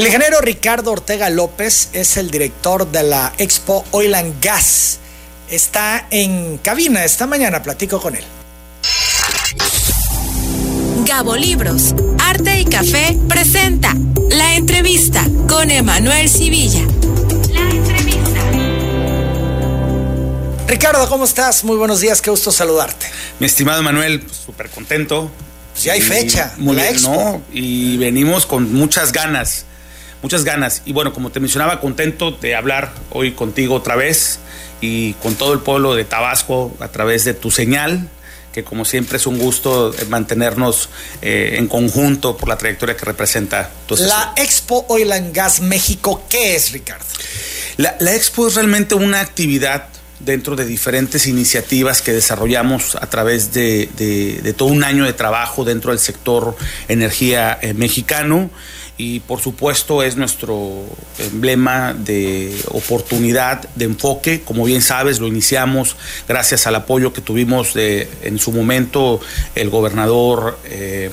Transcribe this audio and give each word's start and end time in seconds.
El 0.00 0.06
ingeniero 0.06 0.40
Ricardo 0.40 0.92
Ortega 0.92 1.28
López 1.28 1.90
es 1.92 2.16
el 2.16 2.30
director 2.30 2.90
de 2.90 3.02
la 3.02 3.34
Expo 3.36 3.84
Oil 3.90 4.14
and 4.14 4.42
Gas. 4.42 4.98
Está 5.50 6.06
en 6.10 6.56
cabina 6.56 7.04
esta 7.04 7.26
mañana, 7.26 7.62
platico 7.62 8.00
con 8.00 8.16
él. 8.16 8.24
Gabo 11.04 11.36
Libros, 11.36 11.94
Arte 12.18 12.60
y 12.60 12.64
Café 12.64 13.18
presenta 13.28 13.94
la 14.30 14.54
entrevista 14.54 15.22
con 15.46 15.70
Emanuel 15.70 16.30
Civilla. 16.30 16.80
La 17.52 17.68
entrevista. 17.68 18.40
Ricardo, 20.66 21.06
¿cómo 21.10 21.24
estás? 21.26 21.62
Muy 21.62 21.76
buenos 21.76 22.00
días, 22.00 22.22
qué 22.22 22.30
gusto 22.30 22.50
saludarte. 22.50 23.04
Mi 23.38 23.44
estimado 23.44 23.80
Emanuel, 23.80 24.26
súper 24.30 24.70
contento. 24.70 25.30
Si 25.74 25.90
hay 25.90 26.00
fecha, 26.00 26.54
muy 26.56 26.74
la 26.74 26.84
bien, 26.84 26.94
Expo. 26.94 27.12
¿no? 27.12 27.42
Y 27.52 27.98
venimos 27.98 28.46
con 28.46 28.72
muchas 28.72 29.12
ganas, 29.12 29.66
muchas 30.22 30.44
ganas. 30.44 30.82
Y 30.84 30.92
bueno, 30.92 31.12
como 31.12 31.30
te 31.30 31.40
mencionaba, 31.40 31.80
contento 31.80 32.30
de 32.30 32.54
hablar 32.54 32.92
hoy 33.10 33.32
contigo 33.32 33.74
otra 33.74 33.96
vez 33.96 34.40
y 34.80 35.14
con 35.14 35.34
todo 35.34 35.52
el 35.52 35.60
pueblo 35.60 35.94
de 35.94 36.04
Tabasco 36.04 36.74
a 36.80 36.88
través 36.88 37.24
de 37.24 37.34
tu 37.34 37.50
señal, 37.50 38.08
que 38.52 38.64
como 38.64 38.84
siempre 38.84 39.18
es 39.18 39.26
un 39.26 39.38
gusto 39.38 39.94
mantenernos 40.08 40.88
eh, 41.22 41.54
en 41.58 41.68
conjunto 41.68 42.36
por 42.36 42.48
la 42.48 42.58
trayectoria 42.58 42.96
que 42.96 43.04
representa 43.04 43.70
tu 43.86 43.96
La 43.96 44.32
Expo 44.36 44.86
Oil 44.88 45.12
and 45.12 45.34
Gas 45.34 45.60
México, 45.60 46.24
¿qué 46.28 46.56
es, 46.56 46.72
Ricardo? 46.72 47.04
La, 47.76 47.96
la 48.00 48.14
Expo 48.14 48.48
es 48.48 48.54
realmente 48.56 48.94
una 48.94 49.20
actividad 49.20 49.88
dentro 50.18 50.54
de 50.54 50.66
diferentes 50.66 51.26
iniciativas 51.26 52.02
que 52.02 52.12
desarrollamos 52.12 52.94
a 52.96 53.08
través 53.08 53.52
de, 53.52 53.88
de, 53.96 54.40
de 54.42 54.52
todo 54.52 54.68
un 54.68 54.84
año 54.84 55.04
de 55.04 55.14
trabajo 55.14 55.64
dentro 55.64 55.92
del 55.92 55.98
sector 55.98 56.56
energía 56.88 57.58
eh, 57.62 57.72
mexicano 57.72 58.50
y 59.00 59.20
por 59.20 59.40
supuesto 59.40 60.02
es 60.02 60.16
nuestro 60.16 60.84
emblema 61.18 61.94
de 61.94 62.54
oportunidad, 62.68 63.66
de 63.74 63.86
enfoque. 63.86 64.42
Como 64.42 64.64
bien 64.64 64.82
sabes, 64.82 65.20
lo 65.20 65.26
iniciamos 65.26 65.96
gracias 66.28 66.66
al 66.66 66.74
apoyo 66.74 67.14
que 67.14 67.22
tuvimos 67.22 67.72
de, 67.72 68.10
en 68.22 68.38
su 68.38 68.52
momento 68.52 69.18
el 69.54 69.70
gobernador 69.70 70.58
eh, 70.66 71.10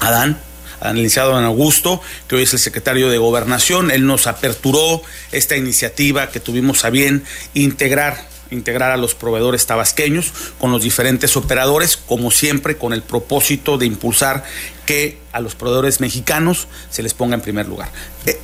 Adán 0.00 0.40
al 0.80 0.96
licenciado 0.96 1.30
Don 1.30 1.44
Augusto, 1.44 2.02
que 2.26 2.34
hoy 2.34 2.42
es 2.42 2.52
el 2.52 2.58
secretario 2.58 3.08
de 3.08 3.16
Gobernación. 3.16 3.92
Él 3.92 4.06
nos 4.06 4.26
aperturó 4.26 5.00
esta 5.30 5.56
iniciativa 5.56 6.30
que 6.30 6.40
tuvimos 6.40 6.84
a 6.84 6.90
bien 6.90 7.22
integrar 7.54 8.33
integrar 8.50 8.90
a 8.90 8.96
los 8.96 9.14
proveedores 9.14 9.66
tabasqueños 9.66 10.32
con 10.58 10.70
los 10.72 10.82
diferentes 10.82 11.36
operadores, 11.36 11.96
como 11.96 12.30
siempre 12.30 12.76
con 12.76 12.92
el 12.92 13.02
propósito 13.02 13.78
de 13.78 13.86
impulsar 13.86 14.44
que 14.86 15.18
a 15.32 15.40
los 15.40 15.54
proveedores 15.54 16.00
mexicanos 16.00 16.68
se 16.90 17.02
les 17.02 17.14
ponga 17.14 17.34
en 17.34 17.40
primer 17.40 17.66
lugar. 17.66 17.90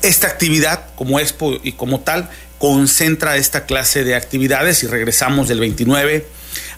Esta 0.03 0.27
actividad, 0.27 0.87
como 0.97 1.21
Expo 1.21 1.59
y 1.63 1.73
como 1.73 2.01
tal, 2.01 2.31
concentra 2.59 3.37
esta 3.37 3.65
clase 3.65 4.05
de 4.05 4.15
actividades 4.15 4.83
y 4.83 4.87
regresamos 4.87 5.49
del 5.49 5.61
29 5.61 6.27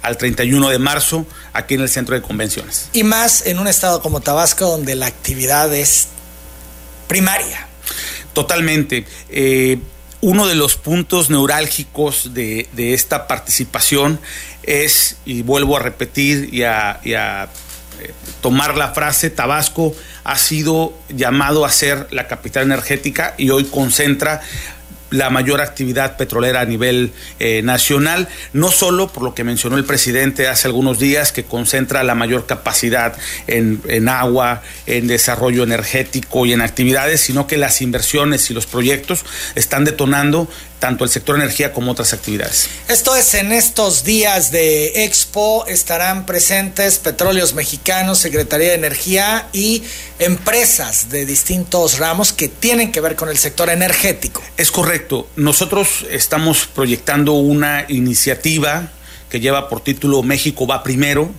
al 0.02 0.16
31 0.16 0.68
de 0.68 0.78
marzo 0.78 1.26
aquí 1.52 1.74
en 1.74 1.80
el 1.80 1.88
centro 1.88 2.14
de 2.14 2.22
convenciones. 2.22 2.88
Y 2.92 3.04
más 3.04 3.46
en 3.46 3.58
un 3.58 3.66
estado 3.66 4.02
como 4.02 4.20
Tabasco 4.20 4.66
donde 4.66 4.94
la 4.94 5.06
actividad 5.06 5.74
es 5.74 6.08
primaria. 7.08 7.66
Totalmente. 8.32 9.06
Eh, 9.28 9.78
uno 10.22 10.46
de 10.46 10.54
los 10.54 10.76
puntos 10.76 11.30
neurálgicos 11.30 12.32
de, 12.32 12.68
de, 12.72 12.94
esta 12.94 13.26
participación 13.26 14.20
es, 14.62 15.16
y 15.24 15.42
vuelvo 15.42 15.76
a 15.76 15.80
repetir 15.80 16.48
y 16.54 16.62
a, 16.62 17.00
eh, 17.04 18.12
tomar 18.40 18.76
la 18.76 18.92
frase, 18.92 19.30
Tabasco 19.30 19.94
ha 20.22 20.38
sido 20.38 20.96
llamado 21.08 21.64
a 21.64 21.72
ser 21.72 22.06
la 22.12 22.28
capital 22.28 22.62
energética 22.62 23.34
y 23.36 23.50
hoy 23.50 23.64
concentra 23.64 24.40
la 25.12 25.30
mayor 25.30 25.60
actividad 25.60 26.16
petrolera 26.16 26.60
a 26.60 26.64
nivel 26.64 27.12
eh, 27.38 27.62
nacional, 27.62 28.28
no 28.52 28.70
solo 28.70 29.08
por 29.12 29.22
lo 29.22 29.34
que 29.34 29.44
mencionó 29.44 29.76
el 29.76 29.84
presidente 29.84 30.48
hace 30.48 30.66
algunos 30.66 30.98
días, 30.98 31.32
que 31.32 31.44
concentra 31.44 32.02
la 32.02 32.14
mayor 32.14 32.46
capacidad 32.46 33.16
en, 33.46 33.80
en, 33.86 34.08
agua, 34.08 34.62
en 34.86 35.06
desarrollo 35.06 35.62
energético 35.62 36.46
y 36.46 36.52
en 36.52 36.62
actividades, 36.62 37.20
sino 37.20 37.46
que 37.46 37.56
las 37.56 37.80
inversiones 37.82 38.50
y 38.50 38.54
los 38.54 38.66
proyectos 38.66 39.24
están 39.54 39.84
detonando 39.84 40.48
tanto 40.82 41.04
el 41.04 41.10
sector 41.10 41.36
energía 41.36 41.72
como 41.72 41.92
otras 41.92 42.12
actividades. 42.12 42.68
Esto 42.88 43.14
es 43.14 43.34
en 43.34 43.52
estos 43.52 44.02
días 44.02 44.50
de 44.50 45.04
Expo 45.04 45.64
estarán 45.68 46.26
presentes 46.26 46.98
petróleos 46.98 47.54
mexicanos, 47.54 48.18
Secretaría 48.18 48.70
de 48.70 48.74
Energía 48.74 49.46
y 49.52 49.84
empresas 50.18 51.08
de 51.08 51.24
distintos 51.24 52.00
ramos 52.00 52.32
que 52.32 52.48
tienen 52.48 52.90
que 52.90 53.00
ver 53.00 53.14
con 53.14 53.28
el 53.28 53.38
sector 53.38 53.70
energético. 53.70 54.42
Es 54.56 54.72
correcto. 54.72 55.28
Nosotros 55.36 56.04
estamos 56.10 56.66
proyectando 56.66 57.34
una 57.34 57.86
iniciativa 57.88 58.90
que 59.30 59.38
lleva 59.38 59.68
por 59.68 59.84
título 59.84 60.24
México 60.24 60.66
va 60.66 60.82
primero, 60.82 61.30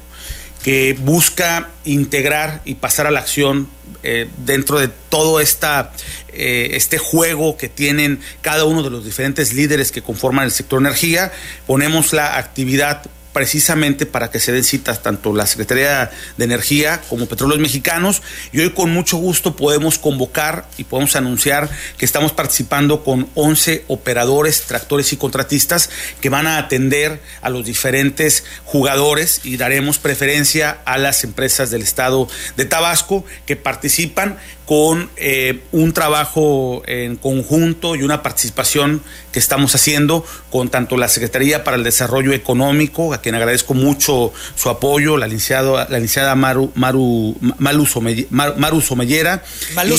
que 0.64 0.98
busca 0.98 1.70
integrar 1.84 2.62
y 2.66 2.76
pasar 2.76 3.06
a 3.06 3.12
la 3.12 3.20
acción 3.20 3.68
eh, 4.02 4.30
dentro 4.38 4.80
de 4.80 4.88
todo 4.88 5.40
eh, 5.40 6.70
este 6.74 6.98
juego 6.98 7.58
que 7.58 7.70
tienen 7.70 8.22
cada 8.42 8.64
uno 8.64 8.82
de 8.82 8.90
los 8.90 9.06
diferentes 9.06 9.54
líderes 9.54 9.92
que 9.92 10.02
conforman 10.02 10.46
el 10.46 10.52
sector 10.52 10.80
energía. 10.80 11.32
Ponemos 11.68 12.14
la 12.14 12.38
actividad 12.38 13.04
precisamente 13.34 14.06
para 14.06 14.32
que 14.32 14.40
se 14.40 14.52
den 14.52 14.64
citas 14.64 15.02
tanto 15.02 15.34
la 15.34 15.48
Secretaría 15.48 16.12
de 16.38 16.46
Energía 16.46 17.02
como 17.10 17.26
Petróleos 17.26 17.60
Mexicanos. 17.60 18.22
Y 18.52 18.60
hoy 18.60 18.70
con 18.70 18.92
mucho 18.92 19.18
gusto 19.18 19.56
podemos 19.56 19.98
convocar 19.98 20.68
y 20.78 20.84
podemos 20.84 21.16
anunciar 21.16 21.70
que 21.98 22.06
estamos 22.06 22.32
participando 22.32 23.04
con 23.04 23.28
11 23.34 23.86
operadores, 23.88 24.62
tractores 24.62 25.12
y 25.14 25.18
contratistas 25.18 25.90
que 26.22 26.30
van 26.30 26.48
a 26.48 26.58
atender 26.58 27.22
a 27.42 27.50
los 27.50 27.66
diferentes 27.66 28.44
jugadores 28.66 29.42
y 29.44 29.58
daremos 29.58 29.98
preferencia 29.98 30.78
a 30.86 30.98
las 30.98 31.24
empresas 31.24 31.72
del 31.72 31.82
estado 31.82 32.28
de 32.56 32.66
Tabasco 32.66 33.26
que 33.46 33.56
participan 33.56 34.38
con 34.66 35.10
eh, 35.18 35.62
un 35.72 35.94
trabajo 35.94 36.84
en 36.86 37.18
conjunto 37.18 37.96
y 37.96 38.04
una 38.04 38.24
participación 38.24 39.04
que 39.32 39.40
estamos 39.40 39.76
haciendo 39.76 40.26
con 40.50 40.70
tanto 40.70 40.96
la 40.96 41.10
Secretaría 41.10 41.64
para 41.64 41.76
el 41.76 41.84
Desarrollo 41.84 42.32
Económico, 42.34 43.14
quien 43.24 43.34
agradezco 43.34 43.74
mucho 43.74 44.32
su 44.56 44.70
apoyo, 44.70 45.18
la 45.18 45.26
licenciada, 45.26 45.88
la 45.90 45.98
licenciada 45.98 46.36
Maru, 46.36 46.72
Maru, 46.76 47.36
Malu 47.58 47.86
Somellera, 47.88 49.42
Malú 49.76 49.98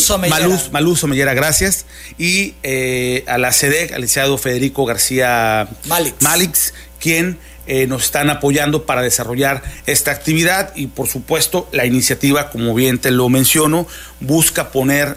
Somellera, 0.96 1.34
gracias, 1.34 1.86
y 2.18 2.54
eh, 2.62 3.24
a 3.26 3.38
la 3.38 3.52
SEDEC, 3.52 3.92
al 3.92 4.02
licenciado 4.02 4.38
Federico 4.38 4.84
García 4.84 5.66
Malix, 5.86 6.22
Malix 6.22 6.74
quien 7.00 7.38
eh, 7.66 7.86
nos 7.86 8.04
están 8.04 8.28
apoyando 8.28 8.84
para 8.84 9.00
desarrollar 9.00 9.62
esta 9.86 10.10
actividad. 10.10 10.72
Y 10.76 10.86
por 10.88 11.08
supuesto 11.08 11.68
la 11.72 11.86
iniciativa, 11.86 12.50
como 12.50 12.74
bien 12.74 12.98
te 12.98 13.10
lo 13.10 13.28
menciono, 13.28 13.86
busca 14.20 14.70
poner 14.70 15.16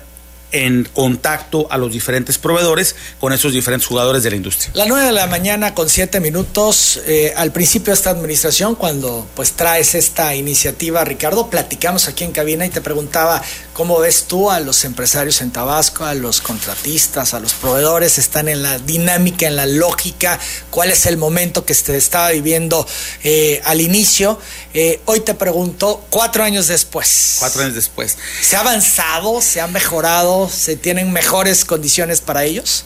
en 0.52 0.88
contacto 0.94 1.68
a 1.70 1.78
los 1.78 1.92
diferentes 1.92 2.38
proveedores 2.38 2.96
con 3.20 3.34
esos 3.34 3.52
diferentes 3.52 3.88
jugadores 3.88 4.24
de 4.24 4.30
la 4.30 4.36
industria. 4.38 4.72
La 4.74 4.86
9 4.86 5.08
de 5.08 5.12
la 5.12 5.28
mañana 5.28 5.74
con 5.74 5.90
7 5.90 6.20
minutos, 6.20 7.02
eh, 7.06 7.34
al 7.36 7.52
principio 7.52 7.92
de 7.92 7.98
esta 7.98 8.12
administración, 8.12 8.76
cuando 8.76 9.28
pues 9.36 9.54
traes 9.54 9.96
esta 9.96 10.36
iniciativa, 10.36 11.04
Ricardo, 11.04 11.50
platicamos 11.50 12.08
aquí 12.08 12.24
en 12.24 12.32
cabina 12.32 12.66
y 12.66 12.70
te 12.70 12.82
preguntaba 12.82 13.42
cómo 13.74 14.00
ves 14.00 14.26
tú 14.28 14.50
a 14.50 14.60
los 14.60 14.86
empresarios 14.86 15.42
en 15.42 15.52
Tabasco, 15.52 16.06
a 16.06 16.14
los 16.14 16.42
contratistas, 16.42 17.34
a 17.34 17.40
los 17.40 17.54
proveedores, 17.54 18.18
están 18.18 18.48
en 18.48 18.64
la 18.64 18.80
dinámica, 18.80 19.48
en 19.48 19.56
la 19.56 19.66
lógica, 19.66 20.40
cuál 20.70 20.92
es 20.92 21.06
el 21.06 21.18
momento 21.18 21.66
que 21.66 21.74
se 21.74 21.96
estaba 21.98 22.32
viviendo 22.32 22.88
eh, 23.24 23.62
al 23.66 23.82
inicio. 23.82 24.40
Eh, 24.74 25.02
hoy 25.06 25.20
te 25.20 25.34
pregunto, 25.34 26.06
cuatro 26.10 26.44
años 26.44 26.68
después. 26.68 27.36
Cuatro 27.40 27.64
años 27.64 27.76
después. 27.76 28.18
¿Se 28.42 28.56
ha 28.56 28.62
avanzado? 28.62 29.42
¿Se 29.42 29.62
ha 29.62 29.68
mejorado? 29.68 30.37
¿Se 30.46 30.76
tienen 30.76 31.12
mejores 31.12 31.66
condiciones 31.66 32.22
para 32.22 32.44
ellos? 32.44 32.86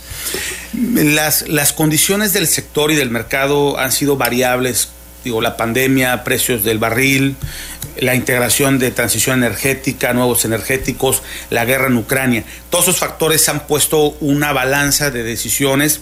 Las, 0.74 1.48
las 1.50 1.74
condiciones 1.74 2.32
del 2.34 2.48
sector 2.48 2.92
y 2.92 2.96
del 2.96 3.10
mercado 3.10 3.78
han 3.78 3.92
sido 3.92 4.16
variables. 4.16 4.90
Digo, 5.24 5.42
la 5.42 5.58
pandemia, 5.58 6.24
precios 6.24 6.64
del 6.64 6.80
barril, 6.80 7.36
la 7.98 8.16
integración 8.16 8.80
de 8.80 8.92
transición 8.92 9.44
energética, 9.44 10.14
nuevos 10.14 10.46
energéticos, 10.46 11.22
la 11.50 11.66
guerra 11.66 11.88
en 11.88 11.98
Ucrania. 11.98 12.44
Todos 12.70 12.86
esos 12.86 13.00
factores 13.00 13.48
han 13.50 13.68
puesto 13.68 14.16
una 14.22 14.54
balanza 14.54 15.12
de 15.12 15.24
decisiones 15.24 16.02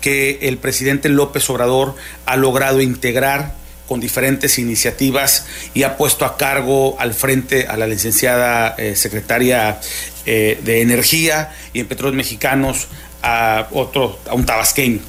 que 0.00 0.38
el 0.42 0.58
presidente 0.58 1.08
López 1.08 1.48
Obrador 1.50 1.96
ha 2.26 2.36
logrado 2.36 2.80
integrar 2.80 3.59
con 3.90 3.98
diferentes 3.98 4.60
iniciativas 4.60 5.46
y 5.74 5.82
ha 5.82 5.96
puesto 5.96 6.24
a 6.24 6.36
cargo 6.36 6.94
al 7.00 7.12
frente 7.12 7.66
a 7.66 7.76
la 7.76 7.88
licenciada 7.88 8.76
eh, 8.78 8.94
secretaria 8.94 9.80
eh, 10.26 10.60
de 10.62 10.80
Energía 10.80 11.52
y 11.72 11.80
en 11.80 11.88
Petróleos 11.88 12.14
Mexicanos 12.14 12.86
a 13.20 13.66
otro, 13.72 14.20
a 14.28 14.34
un 14.34 14.46
tabasqueño. 14.46 15.00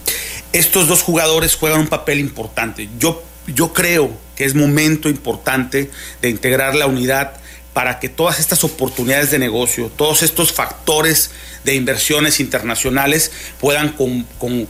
Estos 0.52 0.88
dos 0.88 1.04
jugadores 1.04 1.56
juegan 1.58 1.82
un 1.82 1.90
papel 1.90 2.20
importante. 2.20 2.90
Yo, 2.98 3.24
yo 3.46 3.72
creo 3.72 4.18
que 4.36 4.46
es 4.46 4.56
momento 4.56 5.10
importante 5.10 5.92
de 6.24 6.30
integrar 6.32 6.74
la 6.74 6.88
unidad 6.88 7.34
para 7.74 8.00
que 8.00 8.10
todas 8.10 8.40
estas 8.40 8.64
oportunidades 8.64 9.32
de 9.32 9.40
negocio, 9.40 9.92
todos 9.96 10.24
estos 10.24 10.52
factores 10.52 11.32
de 11.64 11.76
inversiones 11.76 12.40
internacionales 12.40 13.32
puedan 13.60 13.96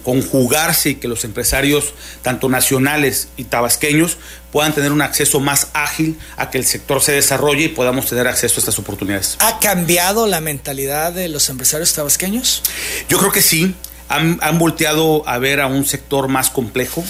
conjugarse 0.03 0.91
y 0.91 0.95
que 0.95 1.07
los 1.07 1.23
empresarios, 1.23 1.93
tanto 2.21 2.49
nacionales 2.49 3.29
y 3.37 3.45
tabasqueños, 3.45 4.17
puedan 4.51 4.73
tener 4.73 4.91
un 4.91 5.01
acceso 5.01 5.39
más 5.39 5.69
ágil 5.73 6.19
a 6.37 6.49
que 6.49 6.57
el 6.57 6.65
sector 6.65 7.01
se 7.01 7.13
desarrolle 7.13 7.65
y 7.65 7.69
podamos 7.69 8.07
tener 8.07 8.27
acceso 8.27 8.57
a 8.57 8.59
estas 8.59 8.77
oportunidades. 8.77 9.37
¿Ha 9.39 9.59
cambiado 9.59 10.27
la 10.27 10.41
mentalidad 10.41 11.13
de 11.13 11.27
los 11.29 11.49
empresarios 11.49 11.93
tabasqueños? 11.93 12.61
Yo 13.09 13.17
creo 13.17 13.31
que 13.31 13.41
sí. 13.41 13.73
Han, 14.09 14.39
han 14.41 14.59
volteado 14.59 15.23
a 15.25 15.37
ver 15.37 15.61
a 15.61 15.67
un 15.67 15.85
sector 15.85 16.27
más 16.27 16.49
complejo, 16.49 17.01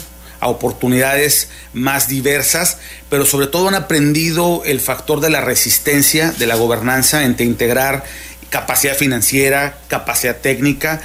a 0.41 0.47
oportunidades 0.47 1.47
más 1.71 2.09
diversas, 2.09 2.79
pero 3.09 3.25
sobre 3.25 3.47
todo 3.47 3.69
han 3.69 3.75
aprendido 3.75 4.63
el 4.65 4.81
factor 4.81 5.21
de 5.21 5.29
la 5.29 5.39
resistencia, 5.39 6.31
de 6.31 6.47
la 6.47 6.55
gobernanza, 6.55 7.23
entre 7.23 7.45
integrar 7.45 8.03
capacidad 8.49 8.95
financiera, 8.95 9.79
capacidad 9.87 10.35
técnica. 10.35 10.99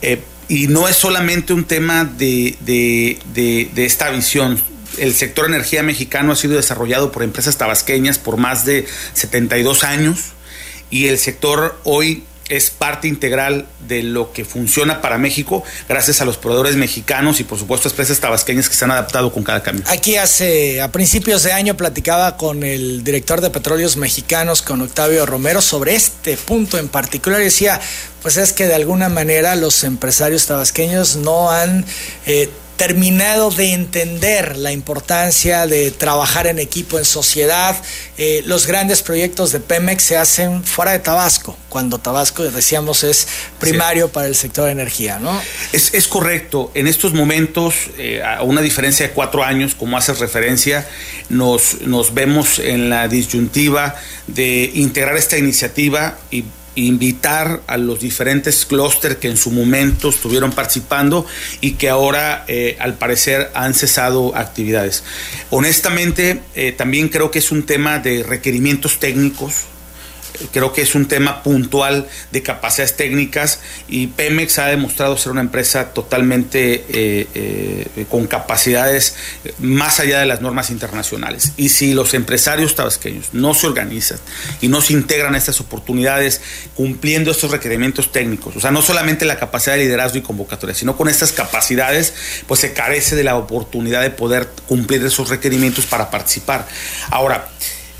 Eh, 0.00 0.22
y 0.48 0.68
no 0.68 0.86
es 0.86 0.96
solamente 0.96 1.52
un 1.52 1.64
tema 1.64 2.04
de, 2.04 2.56
de, 2.60 3.84
esta 3.84 4.10
visión. 4.10 4.62
El 4.98 5.14
sector 5.14 5.46
energía 5.46 5.82
mexicano 5.82 6.32
ha 6.32 6.36
sido 6.36 6.54
desarrollado 6.54 7.10
por 7.10 7.22
empresas 7.22 7.56
tabasqueñas 7.56 8.18
por 8.18 8.36
más 8.36 8.64
de 8.64 8.86
72 9.14 9.82
años 9.82 10.34
y 10.90 11.08
el 11.08 11.18
sector 11.18 11.80
hoy 11.84 12.24
es 12.48 12.70
parte 12.70 13.08
integral 13.08 13.66
de 13.86 14.02
lo 14.02 14.32
que 14.32 14.44
funciona 14.44 15.00
para 15.00 15.18
México 15.18 15.62
gracias 15.88 16.20
a 16.20 16.24
los 16.24 16.36
proveedores 16.36 16.76
mexicanos 16.76 17.40
y 17.40 17.44
por 17.44 17.58
supuesto 17.58 17.88
empresas 17.88 18.20
tabasqueñas 18.20 18.68
que 18.68 18.74
se 18.74 18.84
han 18.84 18.90
adaptado 18.90 19.32
con 19.32 19.42
cada 19.42 19.62
cambio. 19.62 19.84
Aquí 19.88 20.16
hace 20.16 20.80
a 20.80 20.92
principios 20.92 21.42
de 21.42 21.52
año 21.52 21.76
platicaba 21.76 22.36
con 22.36 22.62
el 22.62 23.04
director 23.04 23.40
de 23.40 23.50
Petróleos 23.50 23.96
Mexicanos, 23.96 24.62
con 24.62 24.80
Octavio 24.82 25.26
Romero, 25.26 25.62
sobre 25.62 25.94
este 25.94 26.36
punto 26.36 26.78
en 26.78 26.88
particular 26.88 27.40
decía, 27.40 27.80
pues 28.22 28.36
es 28.36 28.52
que 28.52 28.66
de 28.66 28.74
alguna 28.74 29.08
manera 29.08 29.54
los 29.56 29.84
empresarios 29.84 30.46
tabasqueños 30.46 31.16
no 31.16 31.50
han 31.50 31.84
eh, 32.26 32.50
terminado 32.76 33.50
de 33.50 33.72
entender 33.72 34.56
la 34.56 34.72
importancia 34.72 35.66
de 35.66 35.90
trabajar 35.90 36.46
en 36.46 36.58
equipo, 36.58 36.98
en 36.98 37.04
sociedad. 37.04 37.76
Eh, 38.18 38.42
los 38.46 38.66
grandes 38.66 39.02
proyectos 39.02 39.52
de 39.52 39.60
Pemex 39.60 40.02
se 40.02 40.16
hacen 40.16 40.64
fuera 40.64 40.92
de 40.92 40.98
Tabasco, 40.98 41.56
cuando 41.68 41.98
Tabasco, 41.98 42.42
decíamos, 42.44 43.04
es 43.04 43.28
primario 43.60 44.08
para 44.08 44.26
el 44.26 44.34
sector 44.34 44.66
de 44.66 44.72
energía, 44.72 45.18
¿no? 45.18 45.40
Es, 45.72 46.08
correcto. 46.08 46.70
En 46.74 46.86
estos 46.86 47.12
momentos, 47.12 47.74
eh, 47.98 48.22
a 48.22 48.42
una 48.42 48.60
diferencia 48.60 49.08
de 49.08 49.12
cuatro 49.12 49.44
años, 49.44 49.74
como 49.74 49.96
haces 49.96 50.18
referencia, 50.18 50.86
nos, 51.28 51.80
nos 51.82 52.14
vemos 52.14 52.58
en 52.58 52.90
la 52.90 53.08
disyuntiva 53.08 53.94
de 54.26 54.70
integrar 54.74 55.16
esta 55.16 55.38
iniciativa 55.38 56.18
y 56.30 56.44
invitar 56.74 57.62
a 57.66 57.76
los 57.76 58.00
diferentes 58.00 58.66
clústeres 58.66 59.18
que 59.18 59.28
en 59.28 59.36
su 59.36 59.50
momento 59.50 60.08
estuvieron 60.08 60.52
participando 60.52 61.26
y 61.60 61.72
que 61.72 61.88
ahora 61.88 62.44
eh, 62.48 62.76
al 62.80 62.94
parecer 62.94 63.50
han 63.54 63.74
cesado 63.74 64.36
actividades. 64.36 65.04
Honestamente, 65.50 66.40
eh, 66.54 66.72
también 66.72 67.08
creo 67.08 67.30
que 67.30 67.38
es 67.38 67.52
un 67.52 67.64
tema 67.64 67.98
de 67.98 68.22
requerimientos 68.22 68.98
técnicos 68.98 69.66
creo 70.52 70.72
que 70.72 70.82
es 70.82 70.94
un 70.94 71.06
tema 71.06 71.42
puntual 71.42 72.08
de 72.32 72.42
capacidades 72.42 72.96
técnicas 72.96 73.60
y 73.88 74.08
Pemex 74.08 74.58
ha 74.58 74.66
demostrado 74.66 75.16
ser 75.16 75.32
una 75.32 75.40
empresa 75.40 75.92
totalmente 75.92 76.84
eh, 76.88 77.26
eh, 77.34 78.06
con 78.08 78.26
capacidades 78.26 79.14
más 79.58 80.00
allá 80.00 80.20
de 80.20 80.26
las 80.26 80.40
normas 80.40 80.70
internacionales. 80.70 81.52
Y 81.56 81.68
si 81.68 81.94
los 81.94 82.14
empresarios 82.14 82.74
tabasqueños 82.74 83.28
no 83.32 83.54
se 83.54 83.66
organizan 83.66 84.18
y 84.60 84.68
no 84.68 84.80
se 84.80 84.92
integran 84.92 85.34
a 85.34 85.38
estas 85.38 85.60
oportunidades 85.60 86.40
cumpliendo 86.74 87.30
estos 87.30 87.50
requerimientos 87.50 88.12
técnicos, 88.12 88.56
o 88.56 88.60
sea, 88.60 88.70
no 88.70 88.82
solamente 88.82 89.24
la 89.24 89.38
capacidad 89.38 89.76
de 89.76 89.84
liderazgo 89.84 90.18
y 90.18 90.22
convocatoria, 90.22 90.74
sino 90.74 90.96
con 90.96 91.08
estas 91.08 91.32
capacidades, 91.32 92.14
pues 92.46 92.60
se 92.60 92.72
carece 92.72 93.16
de 93.16 93.24
la 93.24 93.36
oportunidad 93.36 94.02
de 94.02 94.10
poder 94.10 94.48
cumplir 94.66 95.04
esos 95.04 95.28
requerimientos 95.28 95.86
para 95.86 96.10
participar. 96.10 96.66
Ahora, 97.10 97.48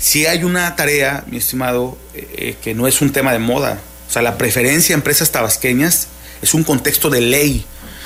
si 0.05 0.27
hay 0.27 0.43
una 0.43 0.75
tarea, 0.75 1.23
mi 1.25 1.37
estimado, 1.37 1.97
eh, 2.13 2.55
que 2.61 2.75
no 2.75 2.87
es 2.87 3.01
un 3.01 3.11
tema 3.11 3.33
de 3.33 3.39
moda. 3.39 3.79
O 4.07 4.11
sea, 4.11 4.21
la 4.21 4.37
preferencia 4.37 4.93
a 4.93 4.97
empresas 4.97 5.31
tabasqueñas 5.31 6.09
es 6.43 6.53
un 6.53 6.63
contexto 6.63 7.09
de 7.09 7.21
ley. 7.21 7.65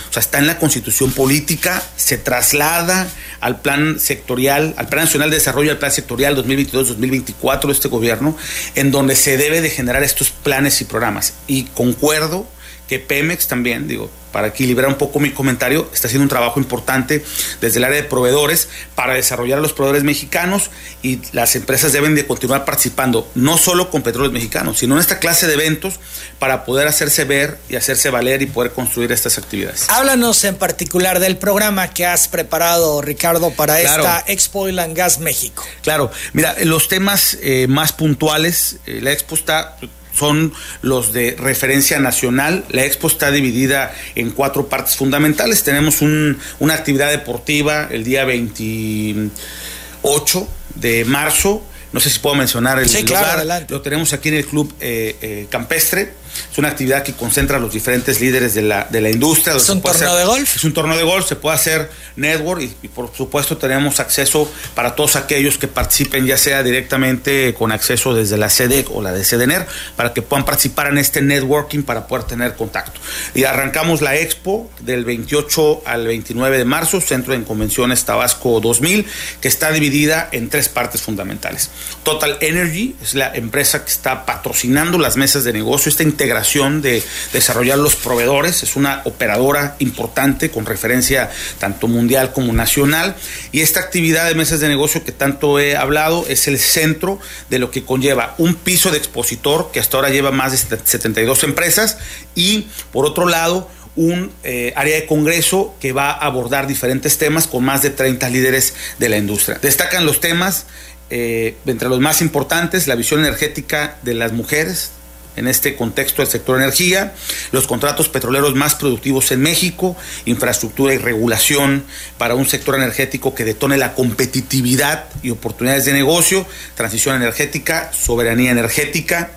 O 0.09 0.13
sea, 0.13 0.21
está 0.21 0.37
en 0.37 0.47
la 0.47 0.57
constitución 0.57 1.11
política, 1.11 1.83
se 1.97 2.17
traslada 2.17 3.05
al 3.41 3.59
plan 3.59 3.99
sectorial, 3.99 4.75
al 4.77 4.87
plan 4.87 5.03
nacional 5.03 5.29
de 5.29 5.35
desarrollo, 5.35 5.71
al 5.71 5.77
plan 5.77 5.91
sectorial 5.91 6.37
2022-2024 6.37 7.65
de 7.65 7.73
este 7.73 7.89
gobierno, 7.89 8.37
en 8.75 8.91
donde 8.91 9.17
se 9.17 9.35
debe 9.35 9.59
de 9.59 9.69
generar 9.69 10.01
estos 10.01 10.29
planes 10.29 10.79
y 10.79 10.85
programas. 10.85 11.33
Y 11.47 11.63
concuerdo 11.65 12.47
que 12.87 12.99
Pemex 12.99 13.49
también, 13.49 13.89
digo, 13.89 14.09
para 14.31 14.47
equilibrar 14.47 14.87
un 14.87 14.95
poco 14.95 15.19
mi 15.19 15.31
comentario, 15.31 15.89
está 15.93 16.07
haciendo 16.07 16.23
un 16.23 16.29
trabajo 16.29 16.59
importante 16.59 17.23
desde 17.61 17.77
el 17.77 17.83
área 17.83 18.01
de 18.01 18.03
proveedores 18.03 18.69
para 18.95 19.13
desarrollar 19.13 19.59
a 19.59 19.61
los 19.61 19.73
proveedores 19.73 20.03
mexicanos 20.03 20.69
y 21.01 21.19
las 21.31 21.55
empresas 21.55 21.93
deben 21.93 22.15
de 22.15 22.25
continuar 22.27 22.65
participando, 22.65 23.29
no 23.35 23.57
solo 23.57 23.89
con 23.89 24.01
petróleos 24.01 24.33
mexicanos, 24.33 24.79
sino 24.79 24.95
en 24.95 25.01
esta 25.01 25.19
clase 25.19 25.47
de 25.47 25.53
eventos 25.53 25.99
para 26.39 26.65
poder 26.65 26.87
hacerse 26.87 27.23
ver 27.25 27.57
y 27.69 27.75
hacerse 27.75 28.09
valer 28.09 28.41
y 28.41 28.45
poder 28.45 28.71
construir 28.71 29.11
estas 29.11 29.37
actividades. 29.37 29.89
Háblanos 29.89 30.43
en 30.43 30.55
particular 30.55 31.19
del 31.19 31.37
programa 31.37 31.89
que 31.89 32.05
has 32.05 32.27
preparado, 32.27 33.01
Ricardo, 33.01 33.51
para 33.51 33.81
esta 33.81 34.23
Expo 34.27 34.61
Oil 34.61 34.79
and 34.79 34.95
Gas 34.95 35.19
México. 35.19 35.65
Claro, 35.81 36.11
mira, 36.33 36.55
los 36.63 36.87
temas 36.87 37.37
eh, 37.41 37.67
más 37.67 37.93
puntuales, 37.93 38.77
eh, 38.85 38.99
la 39.01 39.11
Expo 39.11 39.35
está 39.35 39.77
son 40.19 40.53
los 40.81 41.13
de 41.13 41.37
referencia 41.39 41.99
nacional. 41.99 42.65
La 42.69 42.83
expo 42.85 43.07
está 43.07 43.31
dividida 43.31 43.95
en 44.15 44.31
cuatro 44.31 44.67
partes 44.67 44.97
fundamentales. 44.97 45.63
Tenemos 45.63 46.01
una 46.01 46.73
actividad 46.73 47.09
deportiva 47.09 47.87
el 47.89 48.03
día 48.03 48.25
28 48.25 50.47
de 50.75 51.05
marzo. 51.05 51.63
No 51.91 51.99
sé 51.99 52.09
si 52.09 52.19
puedo 52.19 52.35
mencionar 52.35 52.79
el 52.79 52.87
sí, 52.87 53.03
lugar. 53.03 53.41
Claro, 53.41 53.65
Lo 53.69 53.81
tenemos 53.81 54.13
aquí 54.13 54.29
en 54.29 54.35
el 54.35 54.45
Club 54.45 54.73
eh, 54.79 55.17
eh, 55.21 55.47
Campestre 55.49 56.13
es 56.51 56.57
una 56.57 56.69
actividad 56.69 57.03
que 57.03 57.13
concentra 57.13 57.57
a 57.57 57.59
los 57.59 57.73
diferentes 57.73 58.19
líderes 58.19 58.53
de 58.53 58.61
la, 58.61 58.87
de 58.89 59.01
la 59.01 59.09
industria. 59.09 59.55
¿Es 59.55 59.69
un 59.69 59.81
torneo 59.81 60.15
de 60.15 60.25
golf? 60.25 60.55
Es 60.55 60.63
un 60.63 60.73
torneo 60.73 60.97
de 60.97 61.03
golf, 61.03 61.27
se 61.27 61.35
puede 61.35 61.55
hacer 61.55 61.89
network 62.15 62.61
y, 62.61 62.87
por 62.87 63.15
supuesto 63.15 63.57
tenemos 63.57 63.99
acceso 63.99 64.51
para 64.75 64.95
todos 64.95 65.15
aquellos 65.15 65.57
que 65.57 65.67
participen, 65.67 66.25
ya 66.25 66.37
sea 66.37 66.63
directamente 66.63 67.53
con 67.53 67.71
acceso 67.71 68.13
desde 68.13 68.37
la 68.37 68.49
SEDEC 68.49 68.89
o 68.91 69.01
la 69.01 69.11
de 69.11 69.23
SEDENER, 69.23 69.67
para 69.95 70.13
que 70.13 70.21
puedan 70.21 70.45
participar 70.45 70.87
en 70.87 70.97
este 70.97 71.21
networking 71.21 71.83
para 71.83 72.07
poder 72.07 72.25
tener 72.25 72.55
contacto. 72.55 72.99
Y 73.33 73.43
arrancamos 73.43 74.01
la 74.01 74.15
expo 74.15 74.69
del 74.81 75.05
28 75.05 75.83
al 75.85 76.07
29 76.07 76.57
de 76.57 76.65
marzo, 76.65 77.01
Centro 77.01 77.33
de 77.33 77.43
Convenciones 77.43 78.03
Tabasco 78.05 78.59
2000, 78.59 79.05
que 79.41 79.47
está 79.47 79.71
dividida 79.71 80.29
en 80.31 80.49
tres 80.49 80.69
partes 80.69 81.01
fundamentales. 81.01 81.69
Total 82.03 82.37
Energy 82.41 82.95
es 83.01 83.15
la 83.15 83.33
empresa 83.33 83.83
que 83.83 83.91
está 83.91 84.25
patrocinando 84.25 84.97
las 84.97 85.17
mesas 85.17 85.43
de 85.43 85.53
negocio, 85.53 85.89
esta 85.89 86.03
integración 86.19 86.81
de 86.81 87.01
desarrollar 87.31 87.77
los 87.77 87.95
proveedores, 87.95 88.61
es 88.61 88.75
una 88.75 89.01
operadora 89.05 89.77
importante 89.79 90.51
con 90.51 90.65
referencia 90.65 91.31
tanto 91.59 91.87
mundial 91.87 92.33
como 92.33 92.51
nacional 92.51 93.15
y 93.53 93.61
esta 93.61 93.79
actividad 93.79 94.27
de 94.27 94.35
mesas 94.35 94.59
de 94.59 94.67
negocio 94.67 95.05
que 95.05 95.13
tanto 95.13 95.59
he 95.61 95.77
hablado 95.77 96.25
es 96.27 96.49
el 96.49 96.59
centro 96.59 97.19
de 97.49 97.59
lo 97.59 97.71
que 97.71 97.85
conlleva 97.85 98.35
un 98.37 98.55
piso 98.55 98.91
de 98.91 98.97
expositor 98.97 99.71
que 99.71 99.79
hasta 99.79 99.95
ahora 99.95 100.09
lleva 100.09 100.31
más 100.31 100.69
de 100.69 100.77
72 100.83 101.43
empresas 101.45 101.97
y 102.35 102.67
por 102.91 103.05
otro 103.05 103.25
lado 103.25 103.69
un 103.95 104.33
eh, 104.43 104.73
área 104.75 104.95
de 104.95 105.05
congreso 105.05 105.73
que 105.79 105.93
va 105.93 106.11
a 106.11 106.25
abordar 106.25 106.67
diferentes 106.67 107.17
temas 107.17 107.47
con 107.47 107.63
más 107.63 107.81
de 107.81 107.91
30 107.91 108.27
líderes 108.29 108.73
de 108.97 109.07
la 109.07 109.17
industria. 109.17 109.57
Destacan 109.61 110.05
los 110.05 110.19
temas, 110.19 110.65
eh, 111.09 111.55
entre 111.65 111.87
los 111.87 112.01
más 112.01 112.21
importantes, 112.21 112.87
la 112.87 112.95
visión 112.95 113.21
energética 113.21 113.97
de 114.03 114.15
las 114.15 114.33
mujeres, 114.33 114.91
en 115.39 115.47
este 115.47 115.75
contexto 115.75 116.21
del 116.21 116.29
sector 116.29 116.57
energía, 116.61 117.13
los 117.51 117.65
contratos 117.65 118.09
petroleros 118.09 118.55
más 118.55 118.75
productivos 118.75 119.31
en 119.31 119.41
México, 119.41 119.95
infraestructura 120.25 120.93
y 120.93 120.97
regulación 120.97 121.85
para 122.17 122.35
un 122.35 122.45
sector 122.45 122.75
energético 122.75 123.33
que 123.33 123.45
detone 123.45 123.77
la 123.77 123.95
competitividad 123.95 125.05
y 125.23 125.29
oportunidades 125.29 125.85
de 125.85 125.93
negocio, 125.93 126.45
transición 126.75 127.15
energética, 127.15 127.91
soberanía 127.93 128.51
energética, 128.51 129.31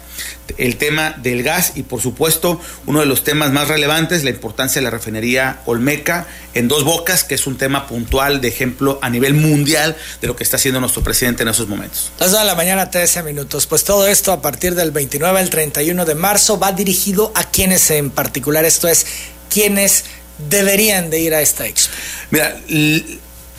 el 0.58 0.76
tema 0.76 1.14
del 1.22 1.42
gas 1.42 1.72
y 1.76 1.82
por 1.82 2.00
supuesto 2.00 2.60
uno 2.86 3.00
de 3.00 3.06
los 3.06 3.24
temas 3.24 3.52
más 3.52 3.68
relevantes, 3.68 4.24
la 4.24 4.30
importancia 4.30 4.80
de 4.80 4.84
la 4.84 4.90
refinería 4.90 5.60
Olmeca 5.66 6.26
en 6.54 6.68
dos 6.68 6.84
bocas, 6.84 7.24
que 7.24 7.34
es 7.34 7.46
un 7.46 7.56
tema 7.56 7.86
puntual 7.86 8.40
de 8.40 8.48
ejemplo 8.48 8.98
a 9.02 9.10
nivel 9.10 9.34
mundial 9.34 9.96
de 10.20 10.26
lo 10.26 10.36
que 10.36 10.44
está 10.44 10.56
haciendo 10.56 10.80
nuestro 10.80 11.02
presidente 11.02 11.42
en 11.42 11.48
esos 11.48 11.68
momentos. 11.68 12.12
Las 12.18 12.32
de 12.32 12.44
la 12.44 12.54
mañana, 12.54 12.90
13 12.90 13.22
minutos. 13.22 13.66
Pues 13.66 13.84
todo 13.84 14.06
esto 14.06 14.32
a 14.32 14.42
partir 14.42 14.74
del 14.74 14.90
29 14.90 15.38
al 15.38 15.50
31 15.50 16.04
de 16.04 16.14
marzo 16.14 16.58
va 16.58 16.72
dirigido 16.72 17.32
a 17.34 17.44
quienes 17.44 17.90
en 17.90 18.10
particular, 18.10 18.64
esto 18.64 18.88
es, 18.88 19.06
quienes 19.48 20.04
deberían 20.50 21.10
de 21.10 21.20
ir 21.20 21.34
a 21.34 21.42
esta 21.42 21.66
expo. 21.66 21.94
Mira, 22.30 22.60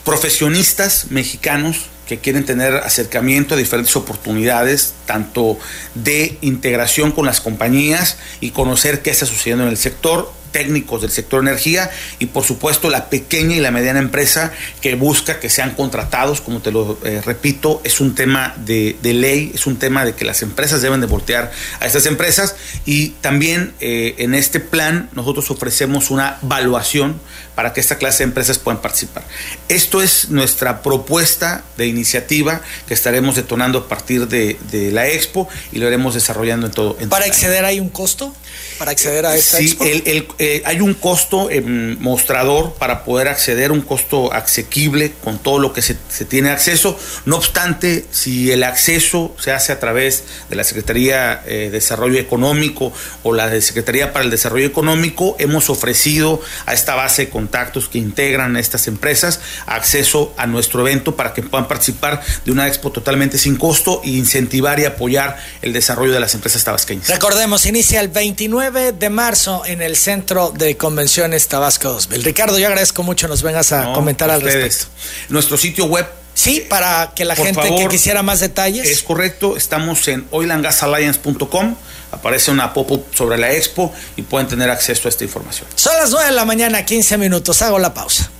profesionistas 0.04 1.08
mexicanos 1.12 1.78
que 2.08 2.20
quieren 2.20 2.46
tener 2.46 2.76
acercamiento 2.76 3.56
a 3.56 3.58
diferentes 3.58 3.96
oportunidades, 3.96 4.94
tanto 5.06 5.58
de 5.96 6.38
integración 6.42 7.12
con 7.12 7.26
las 7.26 7.42
compañías 7.42 8.18
y 8.42 8.52
conocer 8.52 9.02
qué 9.02 9.12
está 9.12 9.26
sucediendo 9.26 9.64
en 9.64 9.70
el 9.70 9.78
sector, 9.78 10.32
técnicos 10.54 11.02
del 11.02 11.12
sector 11.12 11.42
energía 11.42 11.92
y 12.20 12.28
por 12.28 12.46
supuesto 12.46 12.90
la 12.90 13.10
pequeña 13.10 13.58
y 13.58 13.60
la 13.60 13.72
mediana 13.72 14.00
empresa 14.00 14.54
que 14.80 14.96
busca 14.96 15.42
que 15.42 15.50
sean 15.50 15.72
contratados, 15.72 16.40
como 16.40 16.62
te 16.62 16.72
lo 16.72 16.98
eh, 17.04 17.22
repito, 17.26 17.82
es 17.84 18.00
un 18.00 18.16
tema 18.16 18.54
de, 18.58 18.96
de, 19.02 19.14
ley, 19.14 19.52
es 19.54 19.66
un 19.68 19.78
tema 19.78 20.06
de 20.06 20.14
que 20.14 20.24
las 20.24 20.42
empresas 20.42 20.82
deben 20.82 21.02
de 21.02 21.08
voltear 21.08 21.52
a 21.82 21.86
estas 21.86 22.06
empresas 22.06 22.56
y 22.86 23.10
también 23.20 23.74
eh, 23.82 24.16
en 24.20 24.34
este 24.34 24.62
plan 24.62 25.10
nosotros 25.14 25.52
ofrecemos 25.52 26.12
una 26.12 26.38
evaluación 26.42 27.20
para 27.56 27.74
que 27.74 27.82
esta 27.82 27.98
clase 27.98 28.20
de 28.20 28.30
empresas 28.30 28.60
puedan 28.60 28.82
participar. 28.82 29.24
Esto 29.68 30.02
es 30.02 30.30
nuestra 30.30 30.82
propuesta 30.82 31.64
de 31.78 31.88
iniciativa 31.88 32.62
que 32.88 32.94
estaremos 32.94 33.36
detonando 33.36 33.80
a 33.80 33.88
partir 33.88 34.28
de, 34.28 34.58
de 34.72 34.92
la 34.92 35.08
expo 35.08 35.50
y 35.72 35.80
lo 35.80 35.88
iremos 35.88 36.14
desarrollando 36.14 36.68
en 36.68 36.72
todo. 36.72 36.98
En 37.00 37.10
¿Para 37.10 37.26
acceder 37.26 37.66
hay 37.66 37.80
un 37.80 37.90
costo? 37.90 38.36
¿Para 38.78 38.92
acceder 38.92 39.26
a 39.26 39.36
esta 39.36 39.58
sí, 39.58 39.66
expo? 39.66 39.84
El, 39.84 40.04
el, 40.06 40.28
eh, 40.40 40.64
hay 40.66 40.82
un 40.82 40.94
costo 40.94 41.50
eh, 41.50 41.62
mostrador 41.62 42.74
para 42.74 43.04
poder 43.04 43.28
acceder, 43.28 43.72
un 43.72 43.82
costo 43.82 44.34
asequible 44.34 45.14
con 45.24 45.40
todo 45.40 45.60
lo 45.60 45.74
que 45.74 45.82
se, 45.82 45.98
se, 46.10 46.26
tiene 46.26 46.50
acceso. 46.50 46.98
No 47.26 47.38
obstante, 47.38 48.06
si 48.12 48.52
el 48.52 48.64
acceso 48.64 49.36
se 49.40 49.52
hace 49.52 49.72
a 49.72 49.80
través 49.80 50.24
de 50.50 50.56
la 50.56 50.64
Secretaría 50.64 51.44
eh, 51.46 51.70
de 51.72 51.72
Desarrollo 51.72 52.20
Económico 52.20 52.94
o 53.24 53.34
la 53.34 53.50
de 53.50 53.62
Secretaría 53.62 54.14
para 54.14 54.26
el 54.26 54.32
Desarrollo 54.32 54.66
Económico, 54.66 55.36
hemos 55.40 55.70
ofrecido 55.70 56.42
a 56.66 56.74
esta 56.74 56.96
base 56.96 57.26
de 57.26 57.30
contactos 57.30 57.90
que 57.90 57.98
integran 57.98 58.58
estas 58.58 58.88
empresas 58.88 59.40
acceso 59.66 60.34
a 60.38 60.48
nuestro 60.48 60.82
evento 60.82 61.16
para 61.16 61.34
que 61.34 61.44
puedan 61.44 61.68
participar 61.68 62.22
de 62.46 62.52
una 62.52 62.68
expo 62.68 62.92
totalmente 62.92 63.38
sin 63.38 63.58
costo 63.58 64.02
e 64.04 64.10
incentivar 64.12 64.80
y 64.80 64.86
apoyar 64.86 65.38
el 65.62 65.74
desarrollo 65.74 66.14
de 66.14 66.20
las 66.20 66.34
empresas 66.34 66.64
tabasqueñas. 66.64 67.10
Recordemos, 67.10 67.66
inicia 67.66 68.00
el 68.00 68.08
29 68.08 68.63
de 68.72 69.10
marzo 69.10 69.64
en 69.66 69.82
el 69.82 69.98
Centro 69.98 70.52
de 70.52 70.78
Convenciones 70.78 71.48
Tabasco 71.48 71.90
2000. 71.90 72.24
Ricardo, 72.24 72.58
yo 72.58 72.68
agradezco 72.68 73.04
mucho 73.04 73.28
nos 73.28 73.42
vengas 73.42 73.72
a 73.74 73.86
no, 73.86 73.94
comentar 73.94 74.32
al 74.32 74.42
respecto. 74.42 74.86
Nuestro 75.30 75.58
sitio 75.58 75.86
web. 75.86 76.08
Sí, 76.34 76.66
para 76.68 77.12
que 77.16 77.26
la 77.26 77.36
gente 77.36 77.62
favor, 77.62 77.80
que 77.80 77.88
quisiera 77.90 78.24
más 78.24 78.40
detalles. 78.40 78.90
Es 78.90 79.04
correcto, 79.04 79.56
estamos 79.56 80.08
en 80.08 80.26
oilandgasalliance.com, 80.32 81.76
aparece 82.12 82.50
una 82.50 82.74
pop-up 82.74 83.06
sobre 83.14 83.38
la 83.38 83.52
expo 83.52 83.94
y 84.16 84.24
pueden 84.24 84.48
tener 84.48 84.70
acceso 84.70 85.08
a 85.08 85.10
esta 85.10 85.24
información. 85.24 85.68
Son 85.76 85.96
las 85.98 86.10
9 86.10 86.28
de 86.28 86.32
la 86.32 86.46
mañana, 86.46 86.86
15 86.86 87.18
minutos, 87.20 87.62
hago 87.62 87.78
la 87.78 87.94
pausa. 87.94 88.32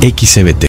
XCBT 0.00 0.62